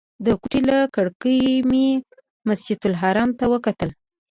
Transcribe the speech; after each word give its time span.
د 0.25 0.27
کوټې 0.41 0.61
له 0.69 0.77
کړکۍ 0.95 1.41
مې 1.69 1.85
مسجدالحرام 2.47 3.29
ته 3.39 3.45
وکتل. 3.53 3.89